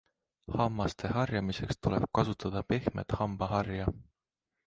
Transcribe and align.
Hammaste 0.59 1.09
harjamiseks 1.17 1.77
tuleb 1.87 2.07
kasutada 2.19 2.63
pehmet 2.73 3.17
hambaharja. 3.19 3.93